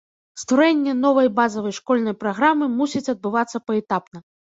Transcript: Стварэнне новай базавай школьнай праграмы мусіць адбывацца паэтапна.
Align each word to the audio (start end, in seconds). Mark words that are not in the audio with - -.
Стварэнне 0.43 0.93
новай 1.01 1.27
базавай 1.39 1.75
школьнай 1.79 2.15
праграмы 2.23 2.65
мусіць 2.79 3.03
адбывацца 3.13 3.63
паэтапна. 3.67 4.17